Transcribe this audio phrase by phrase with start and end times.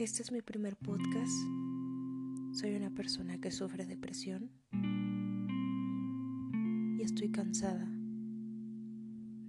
[0.00, 1.30] Este es mi primer podcast.
[2.52, 4.50] Soy una persona que sufre depresión
[6.98, 7.86] y estoy cansada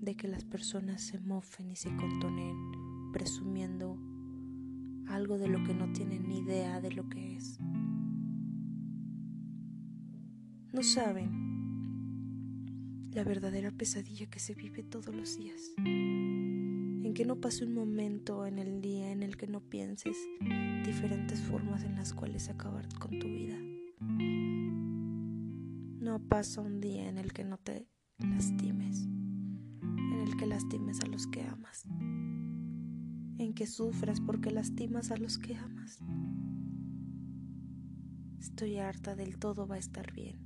[0.01, 3.97] de que las personas se mofen y se contonen presumiendo
[5.07, 7.57] algo de lo que no tienen ni idea de lo que es.
[10.73, 11.31] No saben
[13.13, 15.71] la verdadera pesadilla que se vive todos los días.
[17.11, 20.15] En que no pase un momento en el día en el que no pienses
[20.85, 23.57] diferentes formas en las cuales acabar con tu vida.
[25.99, 27.85] No pasa un día en el que no te
[28.17, 29.03] lastimes,
[29.81, 31.83] en el que lastimes a los que amas,
[33.39, 35.99] en que sufras porque lastimas a los que amas.
[38.39, 40.39] Estoy harta del todo va a estar bien.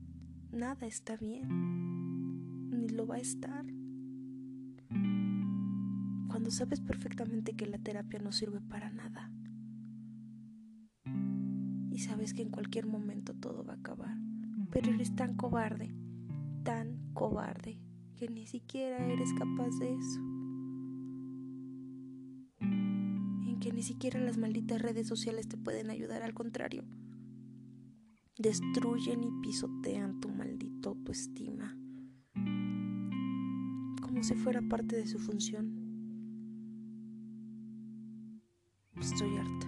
[0.52, 1.48] Nada está bien
[2.72, 3.75] ni lo va a estar.
[6.46, 9.32] Cuando sabes perfectamente que la terapia no sirve para nada.
[11.90, 14.16] Y sabes que en cualquier momento todo va a acabar.
[14.70, 15.96] Pero eres tan cobarde,
[16.64, 17.80] tan cobarde,
[18.16, 20.20] que ni siquiera eres capaz de eso.
[22.60, 26.84] En que ni siquiera las malditas redes sociales te pueden ayudar, al contrario.
[28.38, 31.76] Destruyen y pisotean tu maldito autoestima
[34.00, 35.85] como si fuera parte de su función.
[39.06, 39.68] Estoy harta.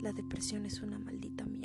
[0.00, 1.63] La depresión es una maldita mierda.